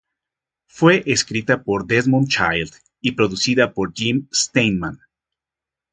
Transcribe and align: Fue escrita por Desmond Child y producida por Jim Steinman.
Fue 0.65 1.03
escrita 1.05 1.61
por 1.61 1.85
Desmond 1.85 2.27
Child 2.27 2.71
y 3.01 3.11
producida 3.11 3.71
por 3.71 3.93
Jim 3.93 4.27
Steinman. 4.33 4.99